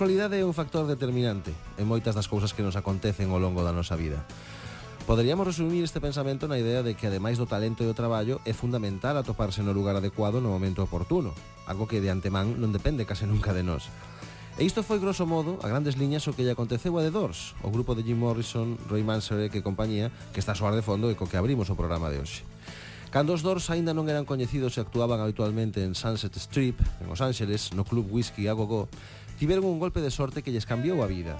[0.00, 3.68] casualidade é un factor determinante en moitas das cousas que nos acontecen ao longo da
[3.68, 4.24] nosa vida.
[5.04, 8.56] Poderíamos resumir este pensamento na idea de que, ademais do talento e do traballo, é
[8.56, 11.36] fundamental atoparse no lugar adecuado no momento oportuno,
[11.68, 13.92] algo que de antemán non depende case nunca de nós.
[14.56, 17.52] E isto foi grosso modo, a grandes liñas, o que lle aconteceu a The Doors,
[17.60, 21.12] o grupo de Jim Morrison, Roy Manserek e compañía, que está a soar de fondo
[21.12, 22.40] e co que abrimos o programa de hoxe.
[23.10, 27.18] Cando os Doors aínda non eran coñecidos e actuaban habitualmente en Sunset Strip, en Los
[27.18, 28.86] Ángeles, no Club Whisky a Gogo,
[29.34, 31.34] tiveron un golpe de sorte que lles cambiou a vida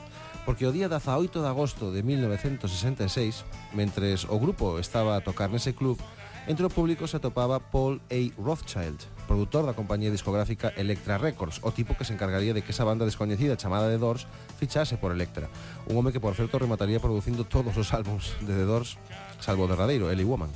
[0.44, 5.76] porque o día 18 de agosto de 1966, mentres o grupo estaba a tocar nese
[5.76, 6.00] club,
[6.48, 8.20] entre o público se atopaba Paul A.
[8.40, 12.88] Rothschild, produtor da compañía discográfica Electra Records, o tipo que se encargaría de que esa
[12.88, 14.26] banda descoñecida chamada The Doors
[14.58, 15.46] fichase por Electra.
[15.86, 18.96] Un home que, por certo, remataría producindo todos os álbums de The Doors,
[19.38, 20.50] salvo o derradeiro, Ellie Woman.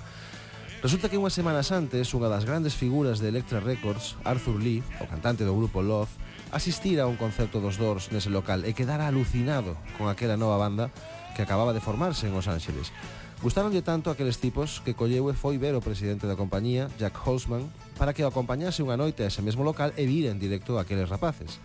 [0.85, 5.09] Resulta que unhas semanas antes, unha das grandes figuras de Electra Records, Arthur Lee, o
[5.09, 6.13] cantante do grupo Love,
[6.53, 10.93] asistira a un concerto dos Doors nese local e quedara alucinado con aquela nova banda
[11.33, 12.93] que acababa de formarse en Los Ángeles.
[13.41, 17.65] Gustaronlle tanto aqueles tipos que colleu e foi ver o presidente da compañía, Jack Holzman,
[17.97, 20.85] para que o acompañase unha noite a ese mesmo local e vir en directo a
[20.85, 21.65] aqueles rapaces.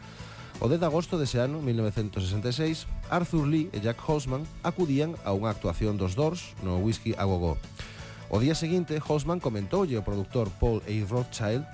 [0.63, 5.51] O 10 de agosto dese ano, 1966, Arthur Lee e Jack Holzman acudían a unha
[5.51, 7.53] actuación dos Doors no Whisky a Go Go.
[8.29, 10.95] O día seguinte, Hosman comentoulle ao produtor Paul A.
[11.09, 11.66] Rothschild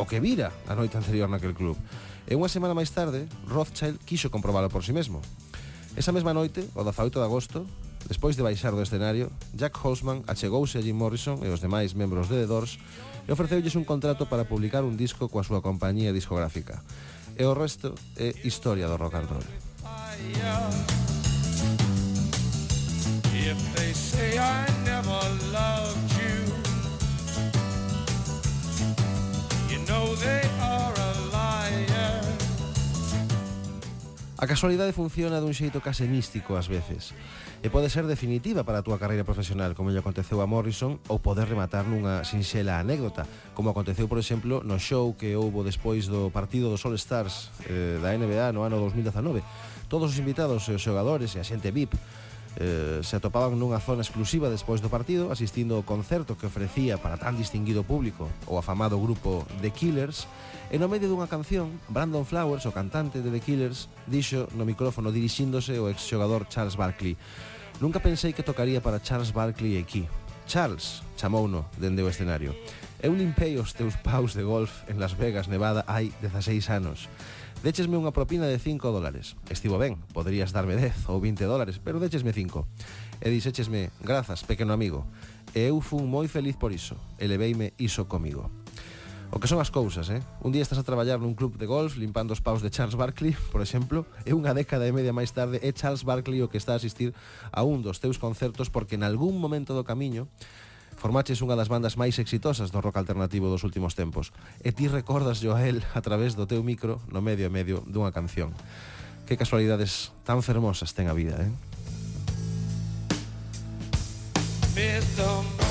[0.00, 1.76] o que vira a noite anterior naquel club.
[2.24, 5.20] E unha semana máis tarde, Rothschild quixo comprobalo por si sí mesmo.
[6.00, 7.68] Esa mesma noite, o 18 de agosto,
[8.08, 12.32] despois de baixar do escenario, Jack Hosman achegouse a Jim Morrison e os demais membros
[12.32, 12.80] de The Doors
[13.28, 16.80] e ofreceulles un contrato para publicar un disco coa súa compañía discográfica.
[17.36, 19.44] E o resto é historia do rock and roll
[23.46, 25.20] if they say I never
[25.52, 26.36] loved you.
[29.70, 32.20] You know they are a liar.
[34.36, 37.12] A casualidade funciona dun xeito case místico ás veces
[37.60, 41.20] e pode ser definitiva para a túa carreira profesional, como lle aconteceu a Morrison, ou
[41.20, 46.32] poder rematar nunha sinxela anécdota, como aconteceu, por exemplo, no show que houbo despois do
[46.32, 49.44] partido dos All Stars eh, da NBA no ano 2019.
[49.92, 52.00] Todos os invitados e os xogadores e a xente VIP
[52.58, 57.20] eh, se atopaban nunha zona exclusiva despois do partido asistindo ao concerto que ofrecía para
[57.20, 60.26] tan distinguido público o afamado grupo The Killers
[60.70, 65.14] e no medio dunha canción Brandon Flowers, o cantante de The Killers dixo no micrófono
[65.14, 67.14] dirixíndose ao exxogador Charles Barkley
[67.80, 70.06] Nunca pensei que tocaría para Charles Barkley aquí.
[70.46, 72.52] Charles chamouno dende o escenario
[73.00, 77.08] Eu limpei os teus paus de golf en Las Vegas, Nevada, hai 16 anos.
[77.60, 79.36] Déchesme unha propina de 5 dólares.
[79.52, 82.64] Estivo ben, poderías darme 10 ou 20 dólares, pero déchesme 5.
[83.20, 85.04] E dixéchesme, grazas, pequeno amigo.
[85.52, 86.96] E eu fun moi feliz por iso.
[87.20, 88.48] E leveime iso comigo.
[89.28, 90.24] O que son as cousas, eh?
[90.40, 93.36] Un día estás a traballar nun club de golf limpando os paus de Charles Barkley,
[93.52, 96.72] por exemplo, e unha década e media máis tarde é Charles Barkley o que está
[96.72, 97.12] a asistir
[97.52, 100.32] a un dos teus concertos porque en algún momento do camiño
[101.00, 105.40] Formaches unha das bandas máis exitosas do rock alternativo dos últimos tempos e ti recordas
[105.40, 105.56] a
[105.96, 108.52] a través do teu micro no medio e medio dunha canción.
[109.24, 111.48] Que casualidades tan fermosas ten a vida, eh?
[114.76, 115.69] Mr.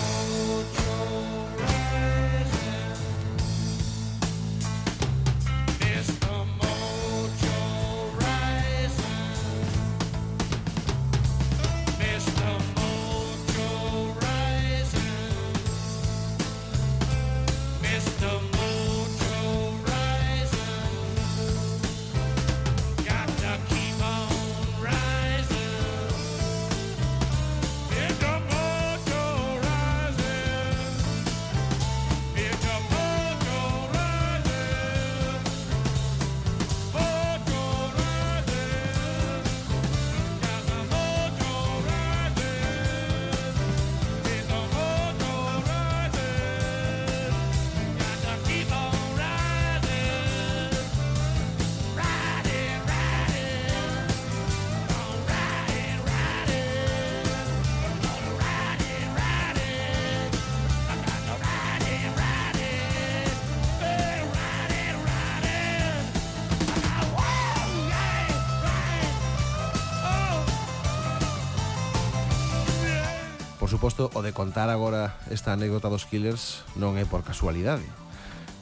[73.80, 77.88] suposto, o de contar agora esta anécdota dos killers non é por casualidade.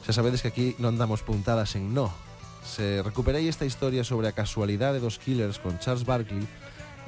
[0.06, 2.14] Xa sabedes que aquí non damos puntadas en no.
[2.62, 6.46] Se recuperei esta historia sobre a casualidade dos killers con Charles Barkley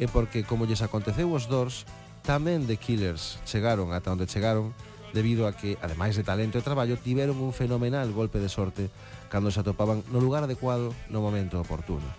[0.02, 1.86] é porque, como lles aconteceu os dors,
[2.26, 4.74] tamén de killers chegaron ata onde chegaron
[5.14, 8.90] debido a que, ademais de talento e traballo, tiveron un fenomenal golpe de sorte
[9.30, 12.10] cando se atopaban no lugar adecuado no momento oportuno.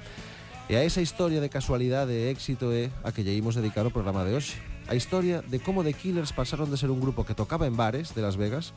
[0.71, 3.91] E a esa historia de casualidade e éxito é a que lle imos dedicar o
[3.91, 7.35] programa de hoxe a historia de como The Killers pasaron de ser un grupo que
[7.35, 8.73] tocaba en bares de Las Vegas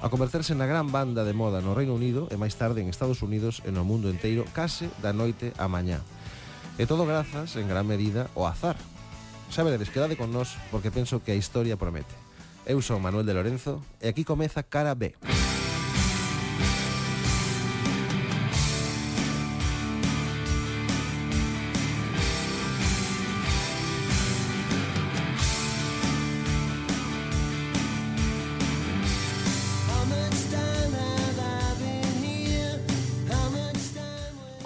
[0.00, 3.24] a converterse na gran banda de moda no Reino Unido e máis tarde en Estados
[3.24, 6.04] Unidos e no mundo enteiro case da noite a mañá.
[6.76, 8.76] E todo grazas, en gran medida, ao azar.
[9.48, 12.12] Xa veredes, quedade con nós porque penso que a historia promete.
[12.68, 15.16] Eu son Manuel de Lorenzo e aquí comeza Cara B.
[15.16, 15.53] Cara B.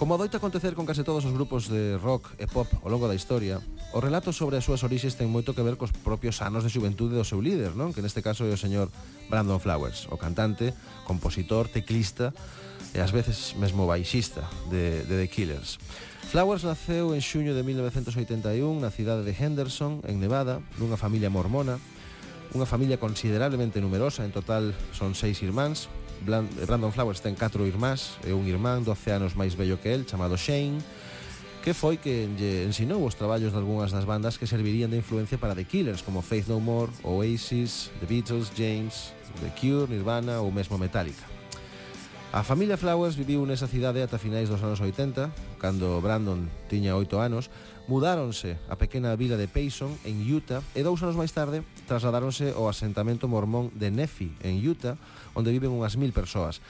[0.08, 3.12] Como adoita acontecer con case todos os grupos de rock e pop ao longo da
[3.12, 3.60] historia,
[3.92, 7.12] o relato sobre as súas orixes ten moito que ver cos propios anos de xuventude
[7.12, 7.92] do seu líder, non?
[7.92, 8.88] Que neste caso é o señor
[9.28, 10.72] Brandon Flowers, o cantante,
[11.04, 12.32] compositor, teclista
[12.96, 15.76] e ás veces mesmo baixista de, de The Killers.
[16.32, 21.76] Flowers naceu en xuño de 1981 na cidade de Henderson, en Nevada, nunha familia mormona,
[22.56, 25.92] unha familia considerablemente numerosa, en total son seis irmáns,
[26.24, 30.34] Brandon Flowers ten catro irmás e un irmán 12 anos máis bello que el chamado
[30.38, 30.82] Shane
[31.62, 35.36] que foi que lle ensinou os traballos de algunhas das bandas que servirían de influencia
[35.36, 39.12] para The Killers como Faith No More, Oasis, The Beatles, James,
[39.42, 41.26] The Cure, Nirvana ou mesmo Metallica.
[42.32, 47.20] A familia Flowers viviu nesa cidade ata finais dos anos 80, cando Brandon tiña 8
[47.20, 47.48] anos,
[47.88, 52.68] mudáronse á pequena vila de Payson, en Utah, e dous anos máis tarde trasladáronse ao
[52.68, 55.00] asentamento mormón de Nefi, en Utah,
[55.32, 56.60] onde viven unhas mil persoas.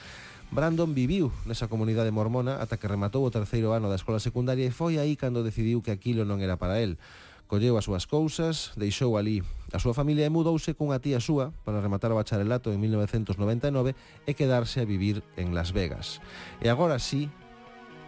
[0.49, 4.73] Brandon viviu nesa comunidade mormona ata que rematou o terceiro ano da escola secundaria e
[4.73, 6.97] foi aí cando decidiu que aquilo non era para el.
[7.45, 9.43] Colleu as súas cousas, deixou ali
[9.73, 13.93] a súa familia e mudouse cunha tía súa para rematar o bacharelato en 1999
[14.25, 16.23] e quedarse a vivir en Las Vegas.
[16.63, 17.29] E agora sí,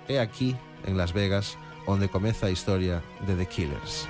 [0.08, 1.58] é aquí, en Las Vegas,
[1.92, 4.08] onde comeza a historia de The Killers.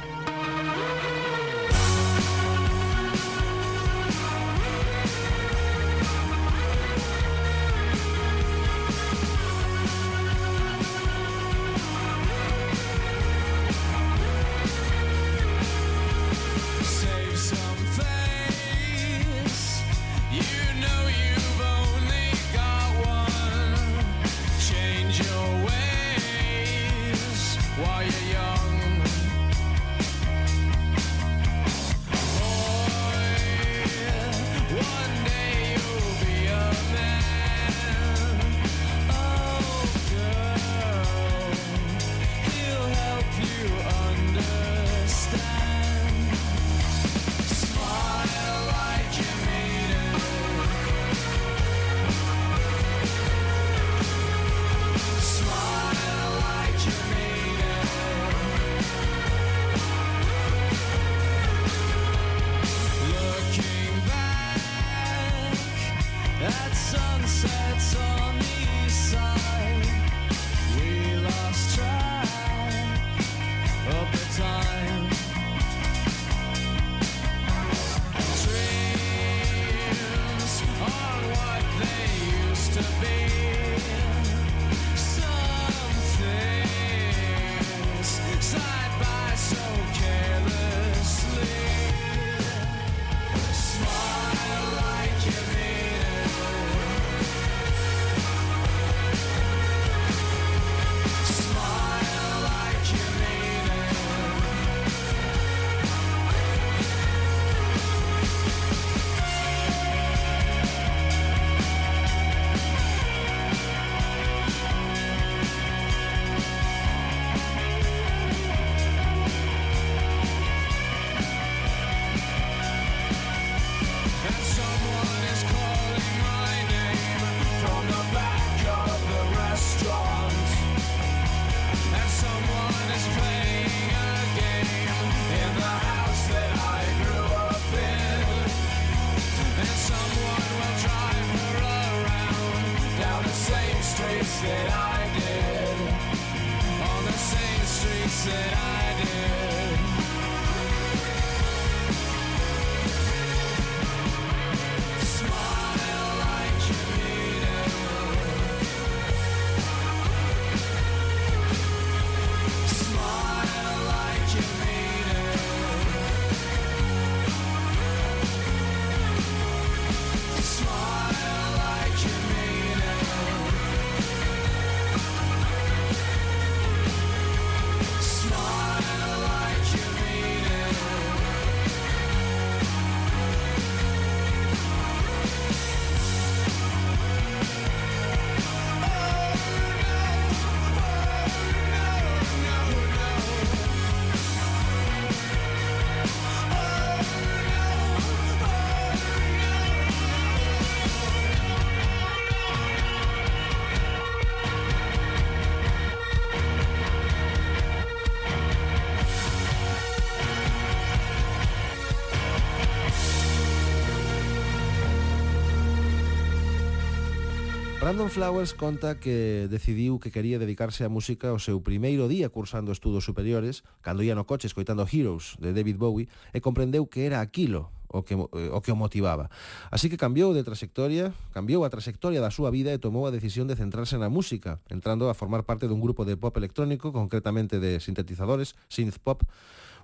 [217.92, 222.72] Brandon Flowers conta que decidiu que quería dedicarse á música ao seu primeiro día cursando
[222.72, 227.20] estudos superiores, cando ia no coche escoitando Heroes de David Bowie, e comprendeu que era
[227.20, 229.28] aquilo o que, eh, o que o motivaba.
[229.76, 233.52] Así que cambiou de trayectoria, cambiou a trayectoria da súa vida e tomou a decisión
[233.52, 237.84] de centrarse na música, entrando a formar parte dun grupo de pop electrónico, concretamente de
[237.84, 239.20] sintetizadores, synth pop,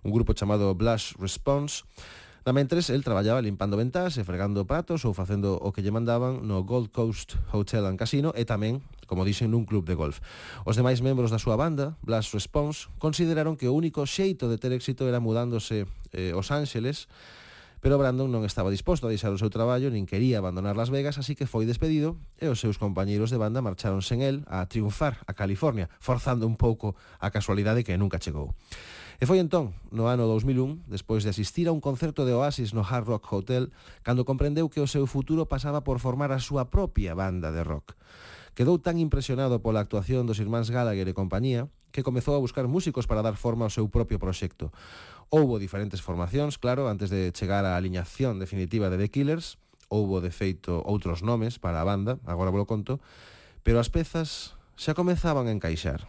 [0.08, 1.84] un grupo chamado Blush Response,
[2.48, 6.64] Tamén el traballaba limpando ventás e fregando pratos ou facendo o que lle mandaban no
[6.64, 10.24] Gold Coast Hotel and Casino e tamén, como dixen, nun club de golf.
[10.64, 14.72] Os demais membros da súa banda, Blast Response, consideraron que o único xeito de ter
[14.72, 17.12] éxito era mudándose eh, os Ángeles
[17.88, 21.16] Pero Brandon non estaba disposto a deixar o seu traballo nin quería abandonar Las Vegas,
[21.16, 25.24] así que foi despedido e os seus compañeiros de banda marcharon sen el a triunfar
[25.24, 28.52] a California, forzando un pouco a casualidade que nunca chegou.
[29.16, 32.84] E foi entón, no ano 2001, despois de asistir a un concerto de Oasis no
[32.84, 33.72] Hard Rock Hotel,
[34.04, 37.96] cando comprendeu que o seu futuro pasaba por formar a súa propia banda de rock.
[38.52, 43.08] Quedou tan impresionado pola actuación dos irmáns Gallagher e compañía que comezou a buscar músicos
[43.08, 44.70] para dar forma ao seu propio proxecto.
[45.30, 49.60] Houbo diferentes formacións, claro, antes de chegar á aliñación definitiva de The Killers,
[49.92, 53.04] houbo de feito outros nomes para a banda, agora vos conto,
[53.60, 56.08] pero as pezas xa comezaban a encaixar.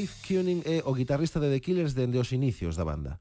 [0.00, 3.20] Dave Koenig é o guitarrista de The Killers dende os inicios da banda.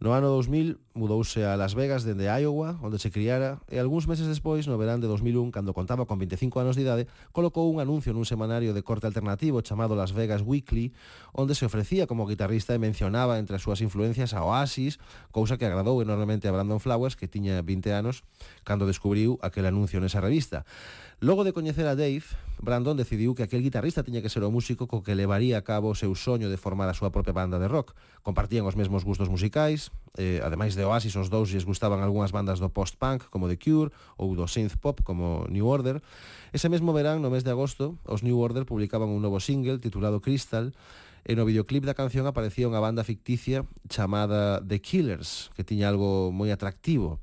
[0.00, 4.28] No ano 2000 mudouse a Las Vegas dende Iowa, onde se criara, e algúns meses
[4.28, 8.12] despois, no verán de 2001, cando contaba con 25 anos de idade, colocou un anuncio
[8.12, 10.92] nun semanario de corte alternativo chamado Las Vegas Weekly,
[11.32, 15.00] onde se ofrecía como guitarrista e mencionaba entre as súas influencias a Oasis,
[15.32, 18.22] cousa que agradou enormemente a Brandon Flowers, que tiña 20 anos,
[18.62, 20.68] cando descubriu aquel anuncio nesa revista.
[21.22, 22.26] Logo de coñecer a Dave,
[22.58, 25.94] Brandon decidiu que aquel guitarrista tiña que ser o músico co que levaría a cabo
[25.94, 27.94] o seu soño de formar a súa propia banda de rock.
[28.26, 32.60] Compartían os mesmos gustos musicais, eh, ademais de Oasis, os dous lles gustaban algunhas bandas
[32.60, 36.04] do post-punk, como The Cure, ou do synth-pop, como New Order.
[36.52, 40.20] Ese mesmo verán, no mes de agosto, os New Order publicaban un novo single titulado
[40.20, 40.76] Crystal,
[41.22, 46.34] e no videoclip da canción aparecía unha banda ficticia chamada The Killers, que tiña algo
[46.34, 47.22] moi atractivo.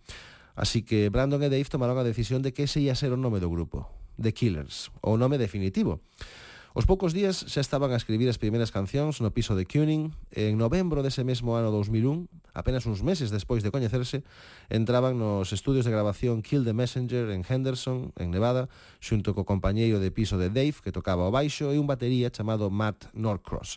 [0.55, 3.43] Así que Brandon e Dave tomaron a decisión de que ese ia ser o nome
[3.43, 5.99] do grupo, The Killers, o nome definitivo.
[6.79, 10.47] Os poucos días xa estaban a escribir as primeiras cancións no piso de Cuning e
[10.47, 14.23] en novembro dese mesmo ano 2001, apenas uns meses despois de coñecerse,
[14.71, 18.71] entraban nos estudios de grabación Kill the Messenger en Henderson, en Nevada,
[19.03, 22.71] xunto co compañeiro de piso de Dave que tocaba o baixo e un batería chamado
[22.71, 23.75] Matt Norcross.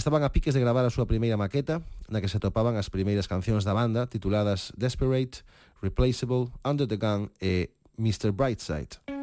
[0.00, 3.28] Estaban a piques de gravar a súa primeira maqueta, na que se topaban as primeiras
[3.28, 5.44] cancións da banda tituladas Desperate,
[5.84, 8.32] Replaceable, Under the Gun e Mr.
[8.32, 9.17] Brightside.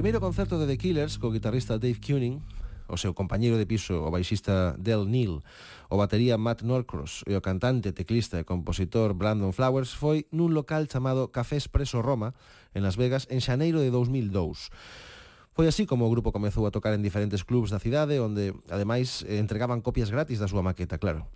[0.00, 2.40] primeiro concerto de The Killers co guitarrista Dave Cunning,
[2.88, 5.44] o seu compañeiro de piso, o baixista Del Neal,
[5.92, 10.88] o batería Matt Norcross e o cantante, teclista e compositor Brandon Flowers foi nun local
[10.88, 12.32] chamado Café Espresso Roma,
[12.72, 14.72] en Las Vegas, en xaneiro de 2002.
[15.52, 19.20] Foi así como o grupo comezou a tocar en diferentes clubs da cidade, onde, ademais,
[19.28, 21.28] entregaban copias gratis da súa maqueta, claro.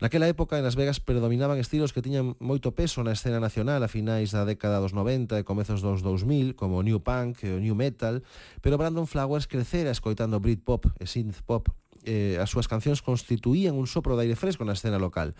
[0.00, 3.92] Naquela época en Las Vegas predominaban estilos que tiñan moito peso na escena nacional a
[3.92, 7.62] finais da década dos 90 e comezos dos 2000, como o New Punk e o
[7.62, 8.26] New Metal,
[8.58, 11.70] pero Brandon Flowers crecera escoitando Britpop e Synthpop
[12.04, 15.34] eh, as súas cancións constituían un sopro de aire fresco na escena local.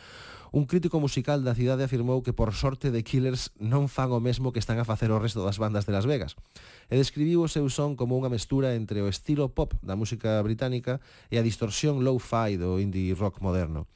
[0.55, 4.55] Un crítico musical da cidade afirmou que por sorte de Killers non fan o mesmo
[4.55, 6.39] que están a facer o resto das bandas de Las Vegas.
[6.89, 11.03] E describiu o seu son como unha mestura entre o estilo pop da música británica
[11.29, 13.91] e a distorsión low-fi do indie rock moderno.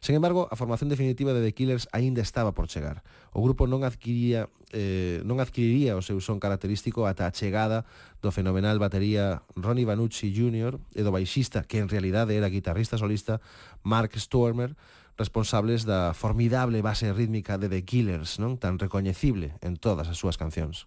[0.00, 3.02] Sen embargo, a formación definitiva de The Killers aínda estaba por chegar.
[3.34, 7.88] O grupo non adquiría eh, non adquiriría o seu son característico ata a chegada
[8.20, 10.76] do fenomenal batería Ronnie Vanucci Jr.
[10.92, 13.40] e do baixista, que en realidade era guitarrista solista,
[13.80, 14.76] Mark Stormer,
[15.16, 20.36] responsables da formidable base rítmica de The Killers, non tan recoñecible en todas as súas
[20.36, 20.86] cancións.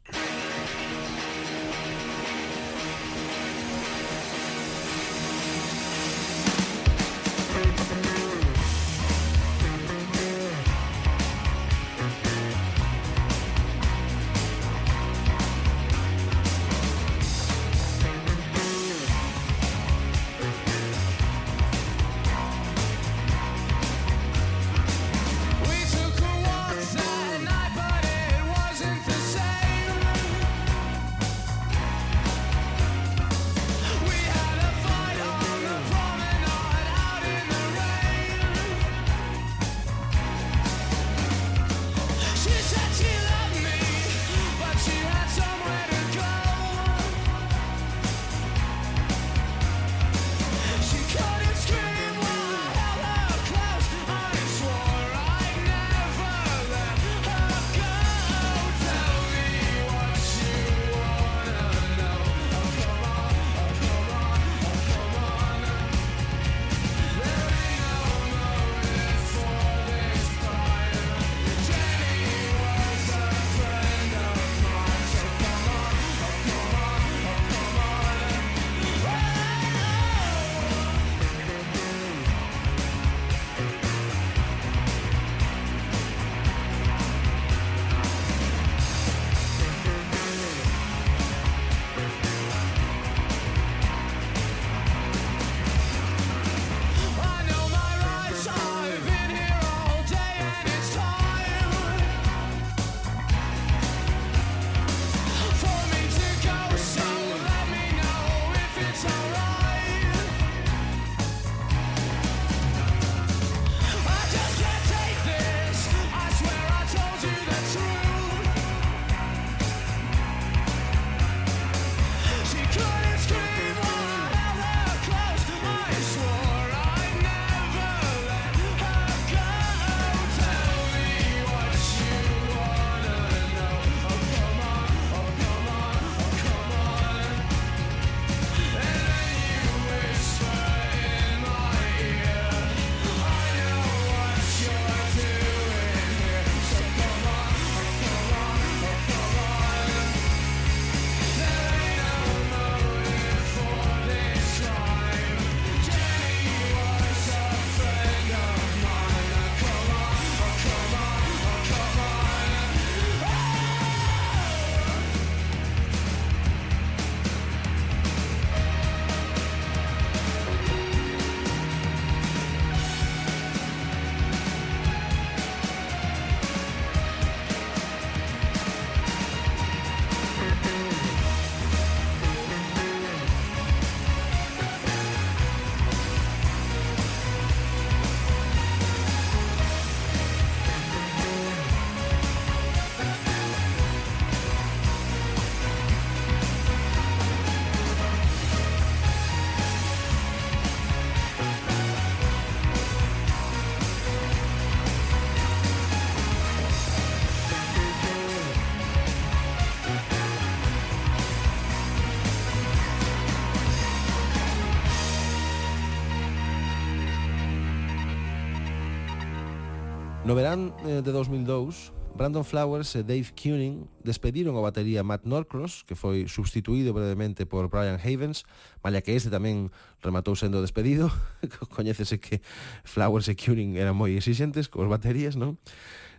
[220.51, 225.95] verán eh, de 2002, Brandon Flowers e Dave Cuning despediron o batería Matt Norcross, que
[225.95, 228.43] foi substituído brevemente por Brian Havens,
[228.83, 229.71] malla que este tamén
[230.03, 231.07] rematou sendo despedido.
[231.75, 232.43] Coñécese que
[232.83, 235.55] Flowers e Cuning eran moi exixentes cos baterías, non?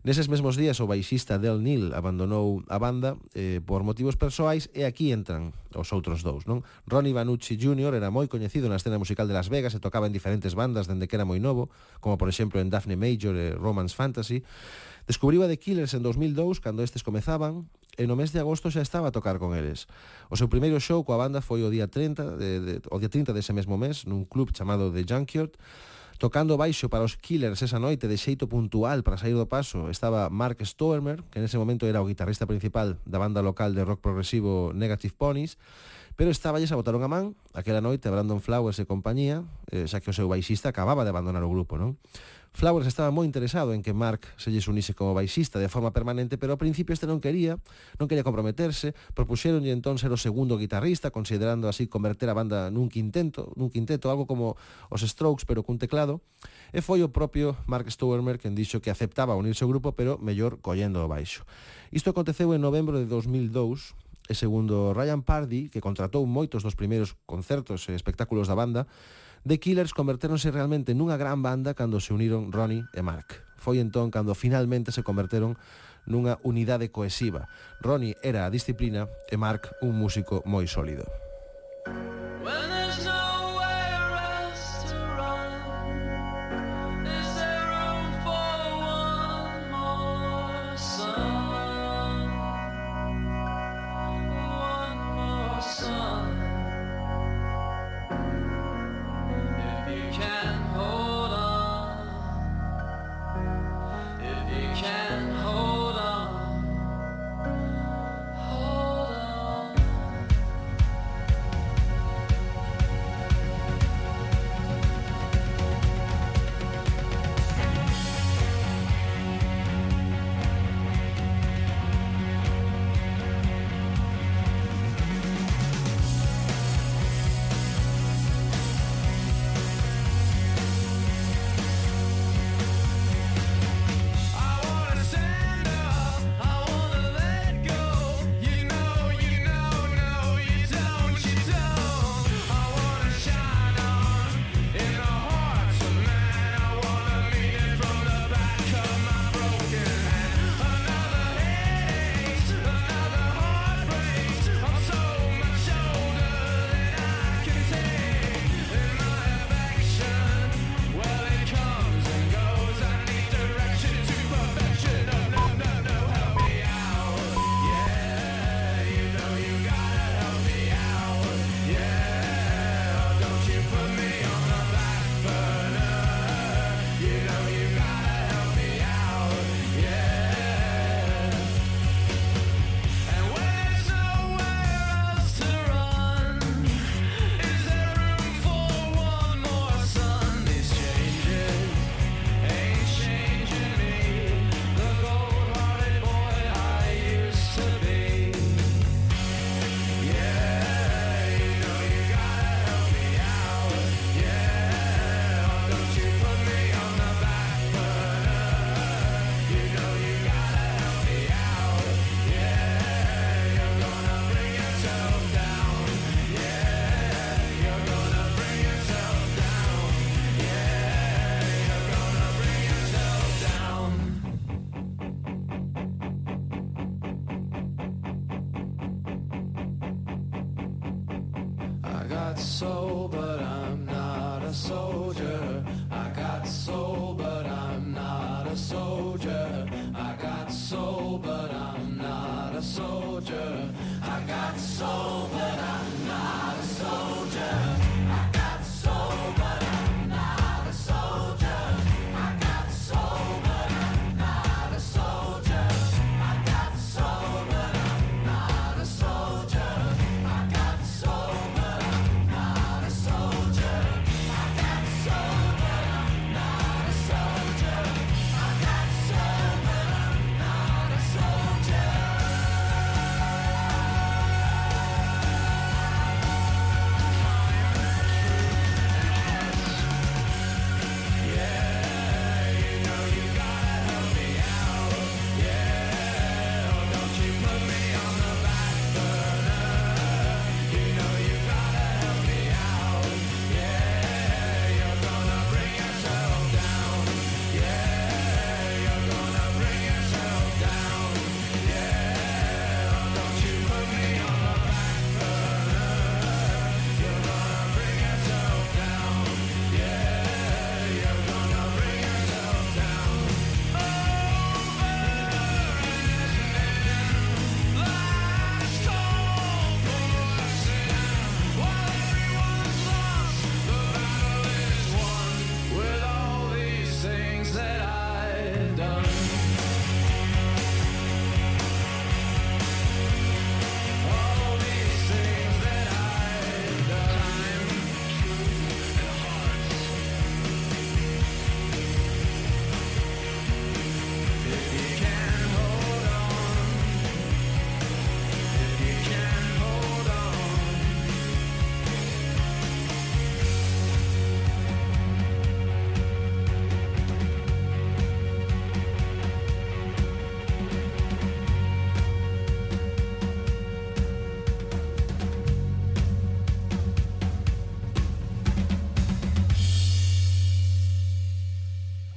[0.02, 4.82] Neses mesmos días o baixista Del Nil abandonou a banda eh, por motivos persoais e
[4.82, 6.66] aquí entran os outros dous, non?
[6.90, 7.94] Ronnie Vanucci Jr.
[7.94, 11.06] era moi coñecido na escena musical de Las Vegas e tocaba en diferentes bandas dende
[11.06, 11.70] que era moi novo,
[12.02, 14.42] como por exemplo en Daphne Major e Romance Fantasy.
[15.06, 18.82] Descubriu a The Killers en 2002 cando estes comezaban e no mes de agosto xa
[18.82, 19.86] estaba a tocar con eles.
[20.26, 23.30] O seu primeiro show coa banda foi o día 30 de, de, o día 30
[23.30, 25.54] dese mesmo mes nun club chamado The Junkyard
[26.22, 30.30] Tocando baixo para os Killers esa noite de xeito puntual para sair do paso estaba
[30.30, 34.70] Mark Stormer, que nese momento era o guitarrista principal da banda local de rock progresivo
[34.70, 35.58] Negative Ponies,
[36.16, 40.04] Pero estaballes a botar unha man aquela noite a Brandon Flowers e compañía, eh, xa
[40.04, 41.96] que o seu baixista acababa de abandonar o grupo, non?
[42.52, 46.36] Flowers estaba moi interesado en que Mark se lles unise como baixista de forma permanente,
[46.36, 47.56] pero ao principio este non quería,
[47.96, 52.92] non quería comprometerse, propuxeronlle entón ser o segundo guitarrista, considerando así converter a banda nun
[52.92, 54.60] quinteto, nun quinteto, algo como
[54.92, 56.20] os Strokes, pero cun teclado,
[56.76, 60.60] e foi o propio Mark Stowermer quen dixo que aceptaba unirse ao grupo, pero mellor
[60.60, 61.48] collendo o baixo.
[61.88, 63.96] Isto aconteceu en novembro de 2002,
[64.28, 68.86] E segundo Ryan Pardy, que contratou moitos dos primeiros concertos e espectáculos da banda,
[69.42, 73.42] The Killers convertéronse realmente nunha gran banda cando se uniron Ronnie e Mark.
[73.58, 75.58] Foi entón cando finalmente se converteron
[76.06, 77.50] nunha unidade cohesiva.
[77.82, 81.06] Ronnie era a disciplina e Mark un músico moi sólido.
[82.42, 82.71] Well,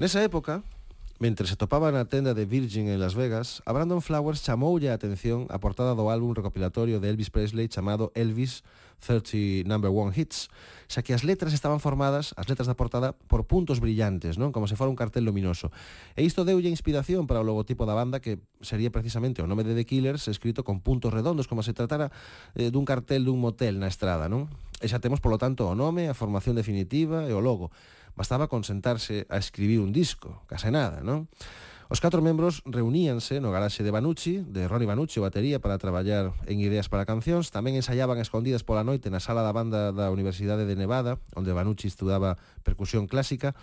[0.05, 0.61] Nesa época,
[1.17, 4.99] Mentre se topaba na tenda de Virgin en Las Vegas, a Brandon Flowers chamoulle a
[4.99, 8.61] atención a portada do álbum recopilatorio de Elvis Presley chamado Elvis
[8.99, 10.51] 30 Number One Hits,
[10.91, 14.67] xa que as letras estaban formadas, as letras da portada, por puntos brillantes, non como
[14.69, 15.71] se fora un cartel luminoso.
[16.13, 19.73] E isto deulle inspiración para o logotipo da banda que sería precisamente o nome de
[19.73, 22.11] The Killers escrito con puntos redondos, como se tratara
[22.53, 24.51] eh, dun cartel dun motel na estrada, non?
[24.83, 27.71] E xa temos, polo tanto, o nome, a formación definitiva e o logo.
[28.15, 31.27] Bastaba con sentarse a escribir un disco, case nada, non?
[31.85, 36.33] Os catro membros reuníanse no garaxe de Banucci, de Ronnie Banucci, o batería, para traballar
[36.49, 37.53] en ideas para cancións.
[37.53, 41.85] Tamén ensaiaban escondidas pola noite na sala da banda da Universidade de Nevada, onde Banucci
[41.85, 43.53] estudaba percusión clásica.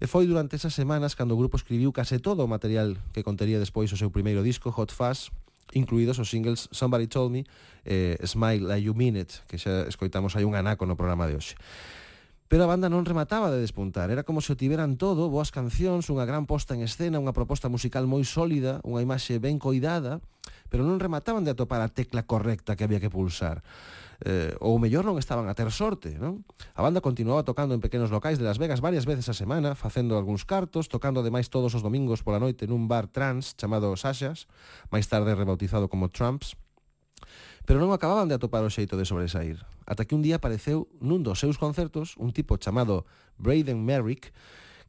[0.00, 3.60] E foi durante esas semanas cando o grupo escribiu case todo o material que contería
[3.60, 5.28] despois o seu primeiro disco, Hot Fuzz,
[5.76, 7.44] incluídos os singles Somebody Told Me
[7.84, 11.36] e Smile Like You Mean It, que xa escoitamos hai un anaco no programa de
[11.36, 11.60] hoxe
[12.50, 14.10] pero a banda non remataba de despuntar.
[14.10, 17.70] Era como se o tiveran todo, boas cancións, unha gran posta en escena, unha proposta
[17.70, 20.18] musical moi sólida, unha imaxe ben coidada,
[20.66, 23.62] pero non remataban de atopar a tecla correcta que había que pulsar.
[24.26, 26.42] Eh, ou mellor non estaban a ter sorte, non?
[26.74, 30.18] A banda continuaba tocando en pequenos locais de Las Vegas varias veces a semana, facendo
[30.18, 34.50] algúns cartos, tocando ademais todos os domingos pola noite nun bar trans chamado Sashas,
[34.90, 36.58] máis tarde rebautizado como Trumps,
[37.62, 41.26] pero non acababan de atopar o xeito de sobresair ata que un día apareceu nun
[41.26, 43.10] dos seus concertos un tipo chamado
[43.42, 44.30] Braden Merrick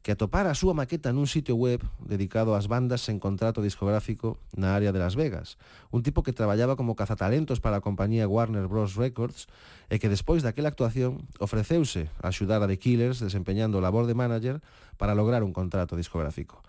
[0.02, 4.74] que atopara a súa maqueta nun sitio web dedicado ás bandas sen contrato discográfico na
[4.74, 5.58] área de Las Vegas.
[5.94, 8.98] Un tipo que traballaba como cazatalentos para a compañía Warner Bros.
[8.98, 9.46] Records
[9.90, 14.58] e que despois daquela actuación ofreceuse a axudar a The Killers desempeñando labor de manager
[14.98, 16.62] para lograr un contrato discográfico.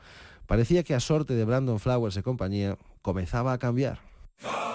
[0.46, 3.98] Parecía que a sorte de Brandon Flowers e compañía comezaba a cambiar.
[4.46, 4.73] ¡Oh!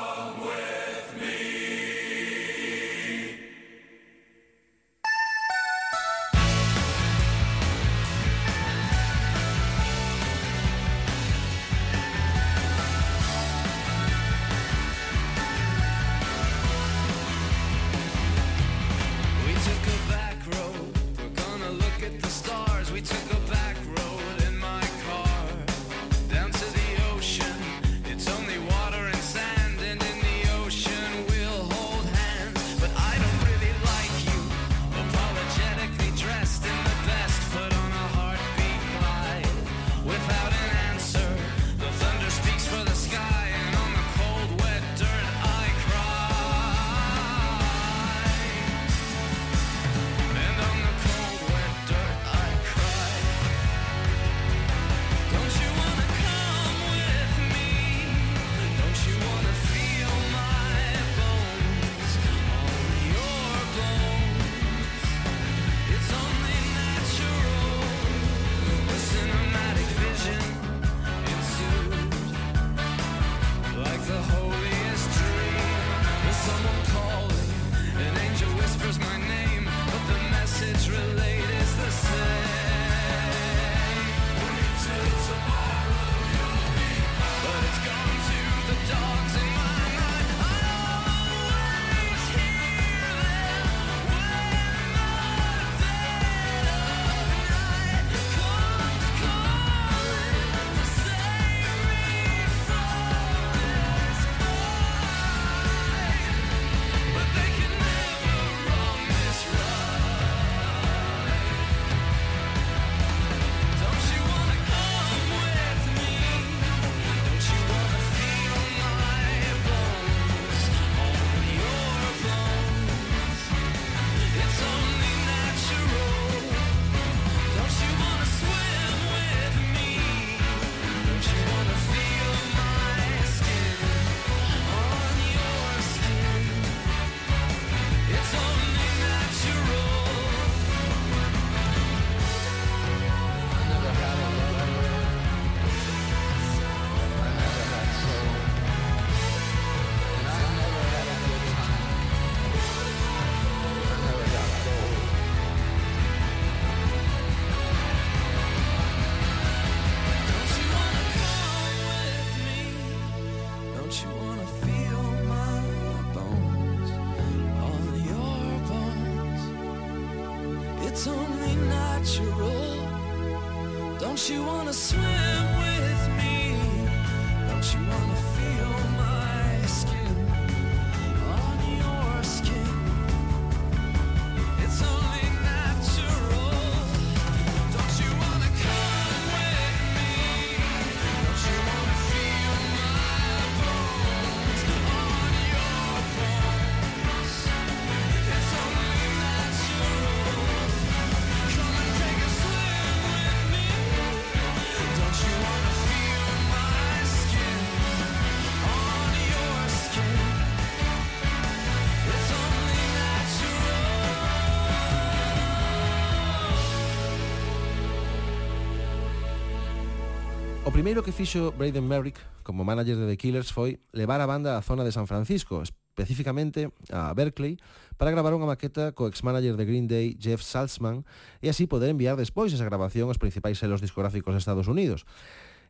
[220.79, 224.63] primeiro que fixo Braden Merrick como manager de The Killers foi levar a banda á
[224.63, 227.59] zona de San Francisco, especificamente a Berkeley,
[227.99, 231.03] para gravar unha maqueta co ex-manager de Green Day, Jeff Salzman,
[231.43, 235.03] e así poder enviar despois esa grabación aos principais selos discográficos de Estados Unidos.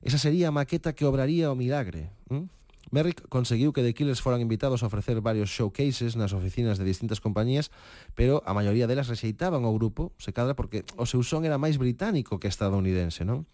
[0.04, 2.12] Esa sería a maqueta que obraría o milagre.
[2.28, 2.52] ¿Mm?
[2.90, 7.20] Merrick conseguiu que The Killers foran invitados a ofrecer varios showcases nas oficinas de distintas
[7.20, 7.70] compañías,
[8.16, 11.76] pero a maioría delas rexeitaban o grupo, se cadra porque o seu son era máis
[11.76, 13.44] británico que estadounidense, non?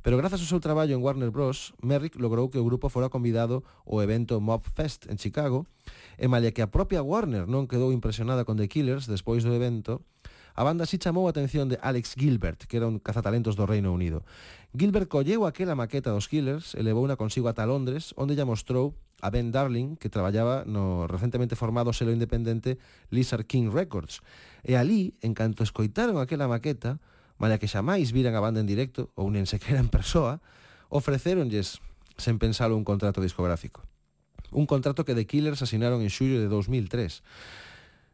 [0.00, 3.60] Pero grazas ao seu traballo en Warner Bros., Merrick logrou que o grupo fora convidado
[3.84, 5.68] ao evento Mob Fest en Chicago,
[6.16, 10.00] e malia que a propia Warner non quedou impresionada con The Killers despois do evento,
[10.56, 13.92] a banda si chamou a atención de Alex Gilbert, que era un cazatalentos do Reino
[13.92, 14.24] Unido.
[14.76, 19.28] Gilbert colleu aquela maqueta dos Killers e unha consigo ata Londres, onde lla mostrou a
[19.28, 22.80] Ben Darling, que traballaba no recentemente formado selo independente
[23.12, 24.24] Lizard King Records.
[24.64, 26.98] E ali, en canto escoitaron aquela maqueta,
[27.40, 30.44] malia que xamais viran a banda en directo ou nen sequera en persoa,
[30.92, 31.80] ofrecéronlles,
[32.20, 33.80] sen pensalo, un contrato discográfico.
[34.52, 37.24] Un contrato que The Killers asinaron en xullo de 2003.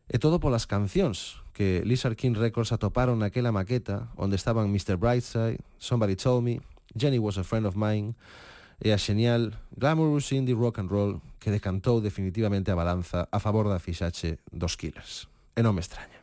[0.06, 4.94] E todo polas cancións que Lizard King Records atoparon naquela maqueta onde estaban Mr.
[4.94, 6.62] Brightside, Somebody Told Me,
[6.94, 8.14] Jenny Was a Friend of Mine
[8.78, 13.66] e a xenial Glamorous Indie Rock and Roll que decantou definitivamente a balanza a favor
[13.66, 15.26] da fixache dos Killers.
[15.56, 16.15] E non me extraña.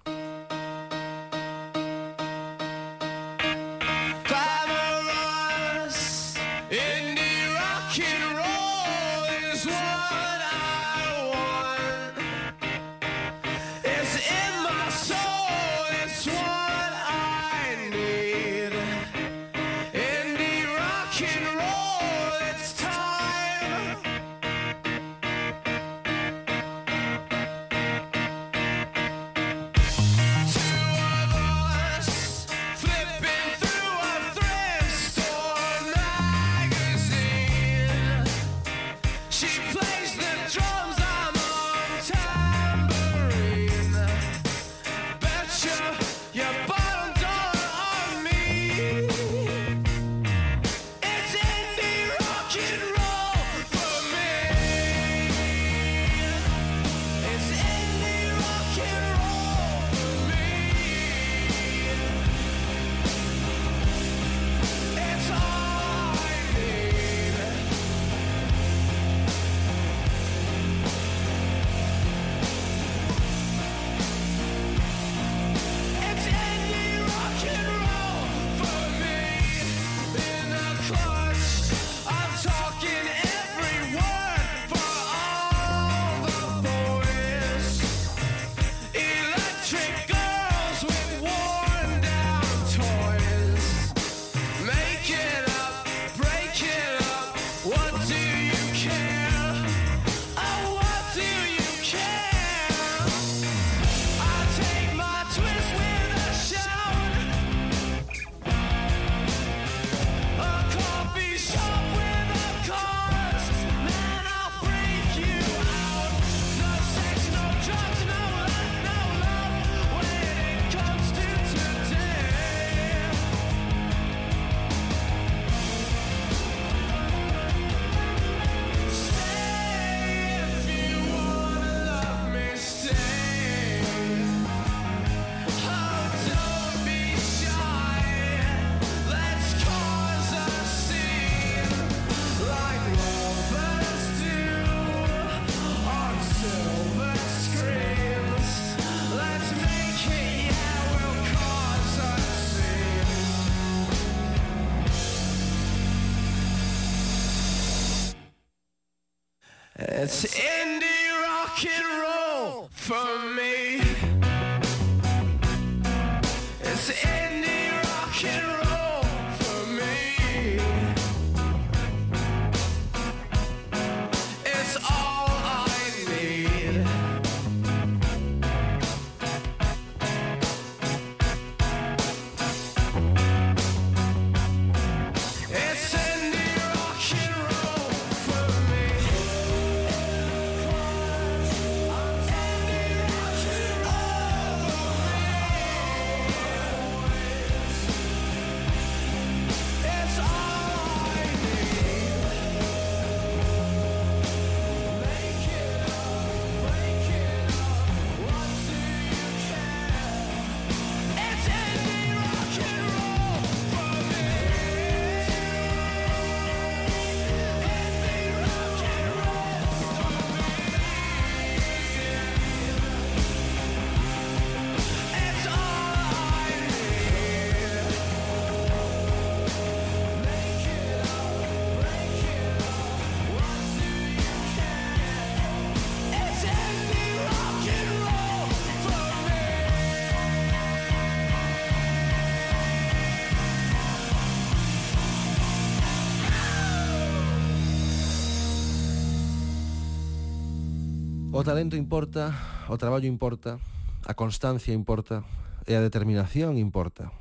[251.44, 252.32] O talento importa,
[252.72, 253.60] o traballo importa,
[254.08, 255.28] a constancia importa
[255.68, 257.12] e a determinación importa.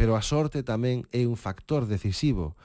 [0.00, 2.56] Pero a sorte tamén é un factor decisivo.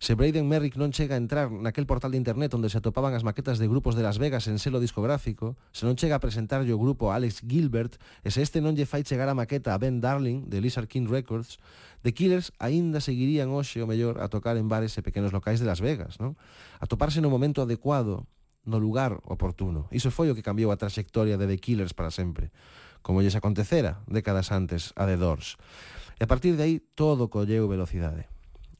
[0.00, 3.28] Se Braden Merrick non chega a entrar naquel portal de internet onde se atopaban as
[3.28, 6.80] maquetas de grupos de Las Vegas en selo discográfico, se non chega a presentarlle o
[6.80, 10.00] grupo a Alex Gilbert, e se este non lle fai chegar a maqueta a Ben
[10.00, 11.60] Darling, de Lizard King Records,
[12.00, 15.68] The Killers aínda seguirían hoxe o mellor a tocar en bares e pequenos locais de
[15.68, 16.40] Las Vegas, non?
[16.80, 18.24] Atoparse no momento adecuado
[18.64, 19.86] no lugar oportuno.
[19.92, 22.50] Iso foi o que cambiou a trayectoria de The Killers para sempre,
[23.04, 25.56] como lles acontecera décadas antes a The Doors.
[26.18, 28.30] E a partir de aí todo colleu velocidade.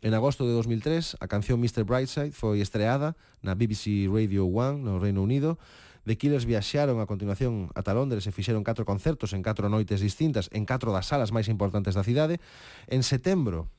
[0.04, 1.84] En agosto de 2003, a canción Mr.
[1.88, 5.56] Brightside foi estreada na BBC Radio 1 no Reino Unido.
[6.04, 10.52] The Killers viaxaron a continuación ata Londres e fixeron catro concertos en catro noites distintas
[10.52, 12.36] en catro das salas máis importantes da cidade.
[12.84, 13.72] En setembro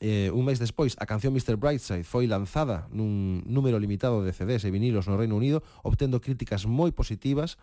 [0.00, 1.58] Eh, un mes despois, a canción Mr.
[1.58, 6.70] Brightside foi lanzada nun número limitado de CDs e vinilos no Reino Unido, obtendo críticas
[6.70, 7.58] moi positivas,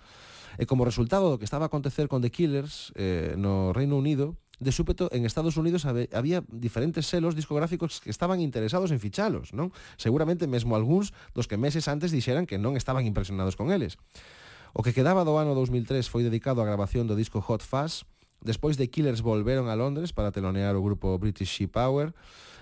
[0.60, 4.36] e como resultado do que estaba a acontecer con The Killers eh, no Reino Unido,
[4.60, 9.76] de súpeto en Estados Unidos había diferentes selos discográficos que estaban interesados en fichalos, non?
[10.00, 14.00] Seguramente mesmo algúns dos que meses antes dixeran que non estaban impresionados con eles.
[14.76, 18.08] O que quedaba do ano 2003 foi dedicado á grabación do disco Hot Fuzz,
[18.46, 22.14] Despois de Killers volveron a Londres para telonear o grupo British Sea Power.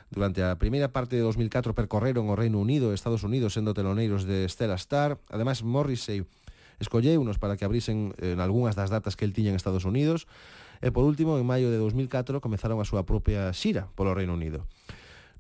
[0.08, 4.24] Durante a primeira parte de 2004 percorreron o Reino Unido e Estados Unidos sendo teloneiros
[4.24, 5.20] de Stella Star.
[5.28, 6.24] Ademais, Morrissey
[6.80, 10.24] escolleunos para que abrisen eh, en algunhas das datas que el tiña en Estados Unidos.
[10.80, 14.64] E por último, en maio de 2004 comezaron a súa propia xira polo Reino Unido.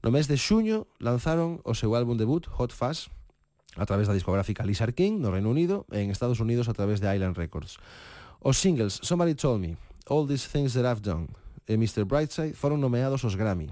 [0.03, 3.07] No mes de xuño lanzaron o seu álbum debut Hot Fuzz
[3.79, 6.99] a través da discográfica Lizard King no Reino Unido e en Estados Unidos a través
[6.99, 7.79] de Island Records.
[8.43, 11.31] Os singles Somebody Told Me, All These Things That I've Done
[11.67, 12.03] e Mr.
[12.03, 13.71] Brightside foron nomeados aos Grammy.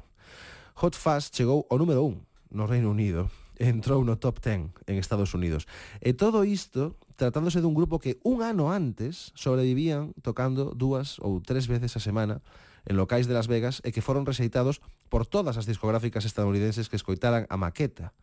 [0.80, 3.28] Hot Fuzz chegou ao número 1 no Reino Unido
[3.60, 5.68] entrou no top 10 en Estados Unidos.
[6.00, 11.70] E todo isto tratándose dun grupo que un ano antes sobrevivían tocando dúas ou tres
[11.70, 12.42] veces a semana
[12.90, 16.98] en locais de Las Vegas e que foron rexeitados por todas as discográficas estadounidenses que
[16.98, 18.16] escoitaran a maqueta.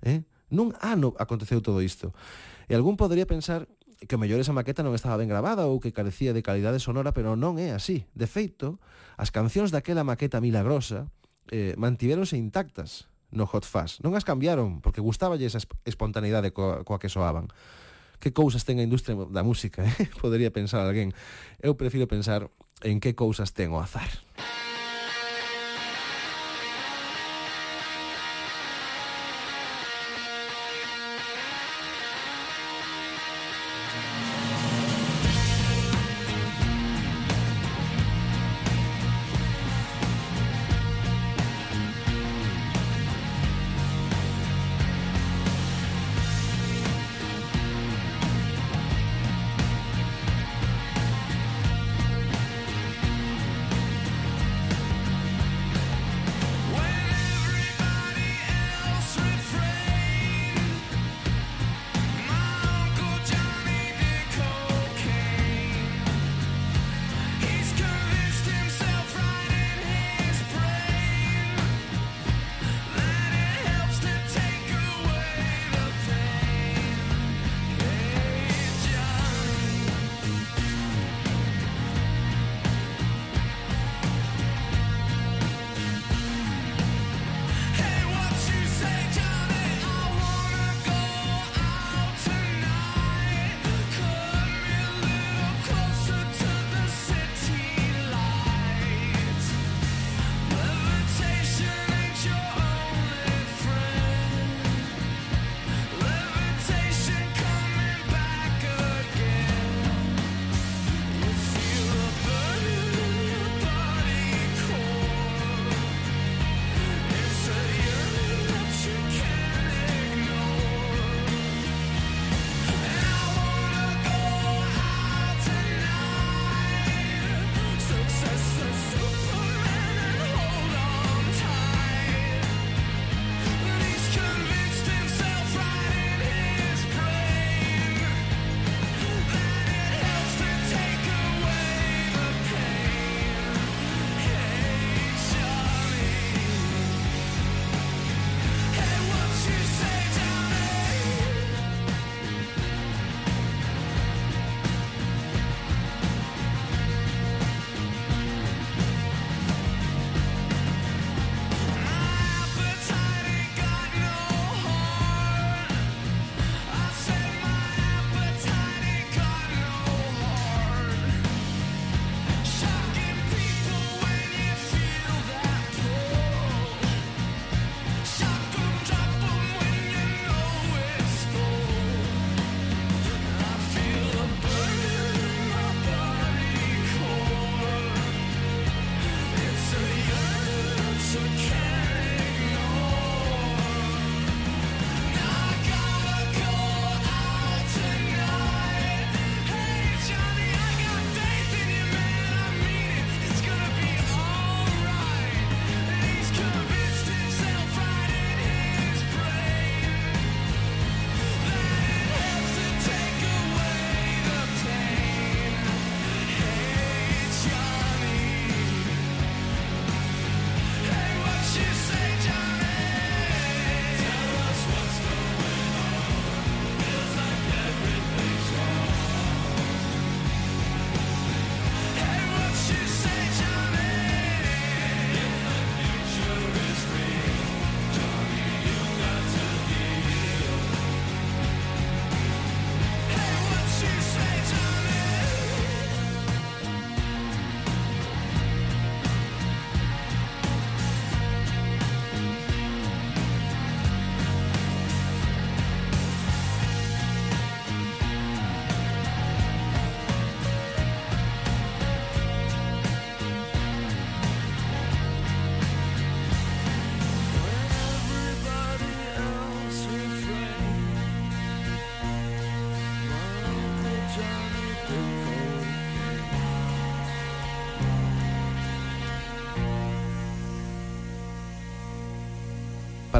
[0.00, 0.24] Eh?
[0.48, 2.16] Nun ano aconteceu todo isto.
[2.66, 3.68] E algún podría pensar
[4.00, 7.12] que o mellor esa maqueta non estaba ben gravada ou que carecía de calidade sonora,
[7.12, 8.08] pero non é así.
[8.16, 8.80] De feito,
[9.20, 11.12] as cancións daquela maqueta milagrosa
[11.52, 14.00] eh, mantiveronse intactas no Hot Fuzz.
[14.00, 17.52] Non as cambiaron, porque gustaballe esa espontaneidade coa, coa que soaban.
[18.20, 20.08] Que cousas ten a industria da música, eh?
[20.16, 21.12] Podería pensar alguén.
[21.60, 22.48] Eu prefiro pensar
[22.80, 24.08] en que cousas ten o azar.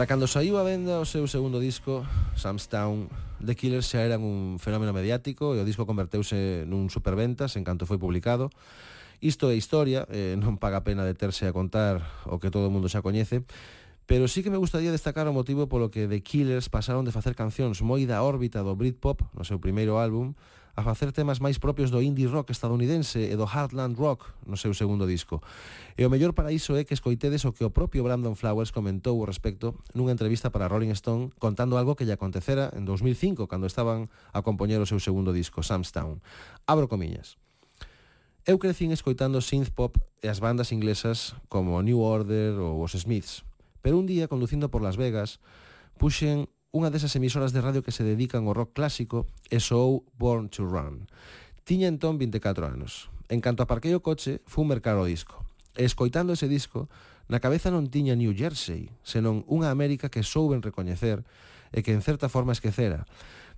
[0.00, 4.24] Para cando saiu a venda o seu segundo disco, Sam's Town, The Killers xa eran
[4.24, 8.48] un fenómeno mediático e o disco converteuse nun superventas en canto foi publicado.
[9.20, 12.88] Isto é historia, eh, non paga pena deterse a contar o que todo o mundo
[12.88, 13.44] xa coñece,
[14.08, 17.36] pero sí que me gustaría destacar o motivo polo que The Killers pasaron de facer
[17.36, 20.32] cancións moi da órbita do Britpop no seu primeiro álbum
[20.76, 24.74] a facer temas máis propios do indie rock estadounidense e do hardland rock no seu
[24.74, 25.42] segundo disco.
[25.98, 29.18] E o mellor para iso é que escoitedes o que o propio Brandon Flowers comentou
[29.18, 33.66] o respecto nunha entrevista para Rolling Stone contando algo que lle acontecera en 2005 cando
[33.66, 36.22] estaban a compoñer o seu segundo disco, Samstown.
[36.66, 37.36] Abro comiñas.
[38.48, 43.44] Eu crecín escoitando synth pop e as bandas inglesas como New Order ou os Smiths,
[43.84, 45.44] pero un día, conducindo por Las Vegas,
[46.00, 50.46] puxen unha desas emisoras de radio que se dedican ao rock clásico e soou Born
[50.54, 51.10] to Run.
[51.66, 53.10] Tiña entón 24 anos.
[53.26, 55.42] En canto aparquei o coche, fun mercar o disco.
[55.74, 56.86] E escoitando ese disco,
[57.26, 61.26] na cabeza non tiña New Jersey, senón unha América que souben recoñecer
[61.74, 63.02] e que en certa forma esquecera.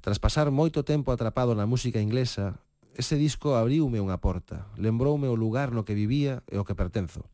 [0.00, 2.56] Tras pasar moito tempo atrapado na música inglesa,
[2.96, 7.28] ese disco abriume unha porta, lembroume o lugar no que vivía e o que pertenzo.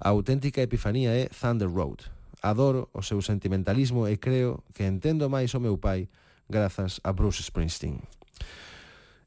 [0.00, 2.08] A auténtica epifanía é Thunder Road,
[2.42, 6.06] Adoro o seu sentimentalismo e creo que entendo máis o meu pai
[6.48, 8.00] grazas a Bruce Springsteen.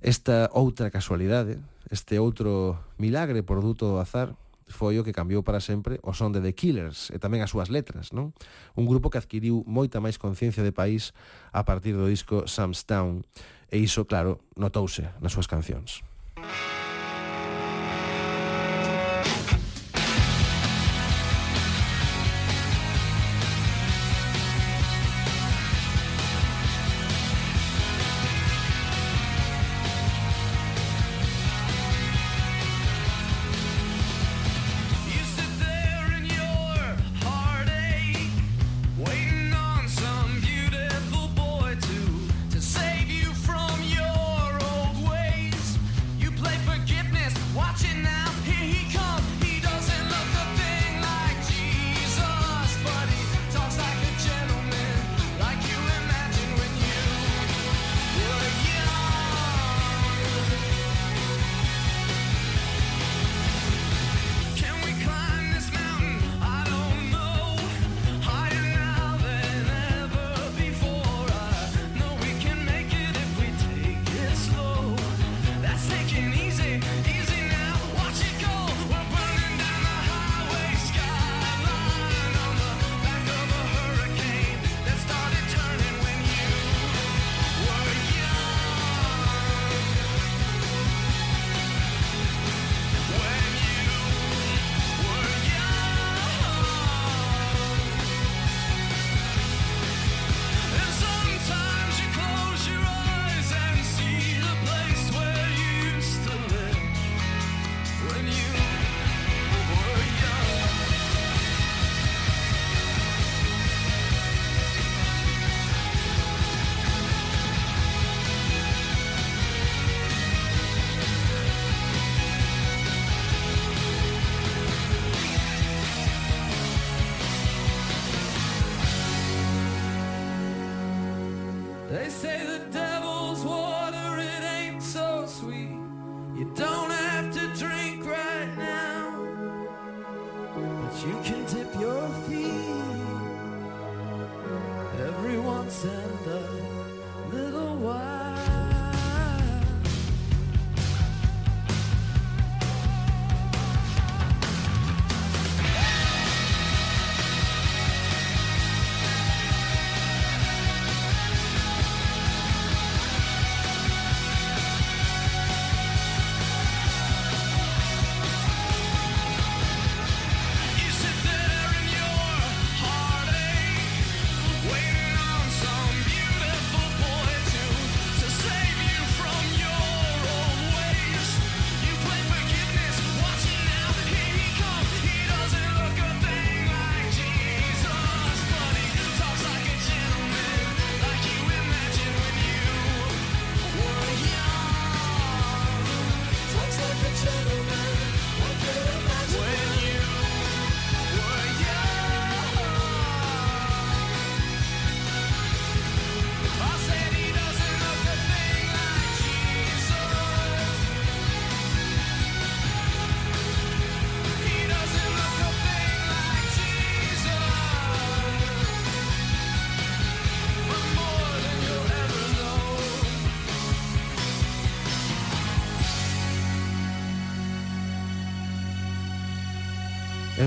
[0.01, 1.59] Esta outra casualidade,
[1.91, 4.33] este outro milagre produto do azar,
[4.71, 7.67] foi o que cambiou para sempre o son de The Killers e tamén as súas
[7.67, 8.31] letras, non?
[8.79, 11.11] Un grupo que adquiriu moita máis conciencia de país
[11.51, 13.21] a partir do disco Sam's Town
[13.67, 16.01] e iso, claro, notouse nas súas cancións.
[16.39, 16.80] Música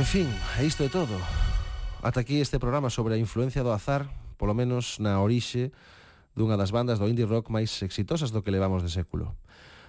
[0.04, 0.28] En fin,
[0.60, 1.16] e isto é todo.
[2.04, 4.04] Ata aquí este programa sobre a influencia do azar,
[4.36, 5.72] polo menos na orixe
[6.36, 9.32] dunha das bandas do indie rock máis exitosas do que levamos de século.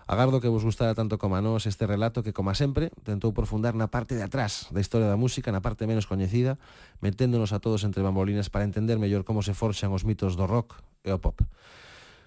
[0.07, 3.75] Agardo que vos gustara tanto como a nós este relato que, como sempre, tentou profundar
[3.75, 6.55] na parte de atrás da historia da música, na parte menos coñecida,
[7.03, 10.79] meténdonos a todos entre bambolinas para entender mellor como se forxan os mitos do rock
[11.03, 11.43] e o pop.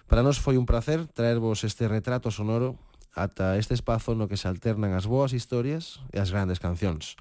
[0.05, 2.77] Para nós foi un placer traervos este retrato sonoro
[3.17, 7.17] ata este espazo no que se alternan as boas historias e as grandes cancións.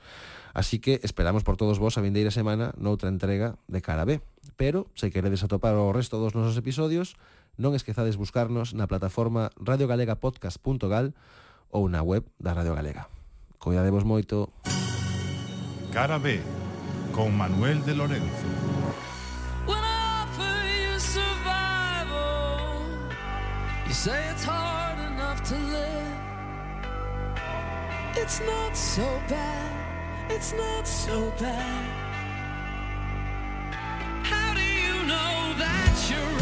[0.59, 4.19] Así que esperamos por todos vos a vindeira semana noutra entrega de Cara B.
[4.59, 7.15] Pero, se queredes atopar o resto dos nosos episodios,
[7.55, 11.15] non esquezades buscarnos na plataforma radiogalegapodcast.gal
[11.71, 13.07] ou na web da Radio Galega.
[13.63, 14.51] Coidadevos moito.
[15.95, 16.43] Cara B,
[17.15, 18.51] con Manuel de Lorenzo.
[19.63, 22.83] When I offer you survival,
[23.87, 26.19] you say it's hard enough to live.
[28.19, 29.88] It's not so bad.
[30.31, 31.85] it's not so bad.
[34.23, 36.38] How do you know that you're?